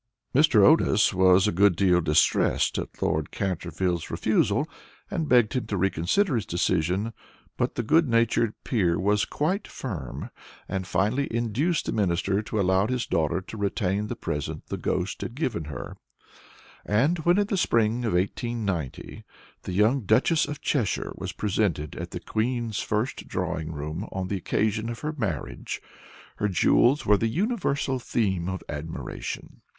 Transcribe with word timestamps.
Mr. 0.33 0.63
Otis 0.65 1.13
was 1.13 1.47
a 1.47 1.51
good 1.51 1.75
deal 1.75 2.01
distressed 2.01 2.79
at 2.79 3.03
Lord 3.03 3.29
Canterville's 3.29 4.09
refusal, 4.09 4.67
and 5.11 5.29
begged 5.29 5.53
him 5.53 5.67
to 5.67 5.77
reconsider 5.77 6.33
his 6.33 6.47
decision, 6.47 7.13
but 7.55 7.75
the 7.75 7.83
good 7.83 8.09
natured 8.09 8.55
peer 8.63 8.99
was 8.99 9.25
quite 9.25 9.67
firm, 9.67 10.31
and 10.67 10.87
finally 10.87 11.27
induced 11.29 11.85
the 11.85 11.91
Minister 11.91 12.41
to 12.41 12.59
allow 12.59 12.87
his 12.87 13.05
daughter 13.05 13.41
to 13.41 13.57
retain 13.57 14.07
the 14.07 14.15
present 14.15 14.65
the 14.69 14.77
ghost 14.77 15.21
had 15.21 15.35
given 15.35 15.65
her, 15.65 15.95
and 16.83 17.19
when, 17.19 17.37
in 17.37 17.45
the 17.45 17.55
spring 17.55 18.03
of 18.03 18.13
1890, 18.13 19.23
the 19.61 19.71
young 19.73 20.01
Duchess 20.05 20.47
of 20.47 20.61
Cheshire 20.61 21.13
was 21.15 21.31
presented 21.31 21.95
at 21.95 22.09
the 22.09 22.19
Queen's 22.19 22.79
first 22.79 23.27
drawing 23.27 23.71
room 23.71 24.09
on 24.11 24.29
the 24.29 24.37
occasion 24.37 24.89
of 24.89 25.01
her 25.01 25.13
marriage 25.15 25.79
her 26.37 26.47
jewels 26.47 27.05
were 27.05 27.17
the 27.17 27.27
universal 27.27 27.99
theme 27.99 28.49
of 28.49 28.63
admiration. 28.67 29.61